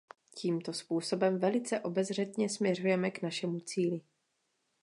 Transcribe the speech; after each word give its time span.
Tímto 0.35 0.73
způsobem 0.73 1.39
velice 1.39 1.79
obezřetně 1.79 2.49
směřujeme 2.49 3.11
k 3.11 3.21
našemu 3.21 3.59
cíli. 3.59 4.01